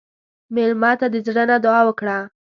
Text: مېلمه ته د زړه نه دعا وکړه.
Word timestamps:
مېلمه 0.55 0.91
ته 0.99 1.07
د 1.13 1.15
زړه 1.27 1.43
نه 1.51 1.57
دعا 1.65 1.81
وکړه. 1.87 2.17